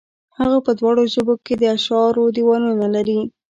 [0.39, 3.19] هغه په دواړو ژبو کې د اشعارو دېوانونه لري.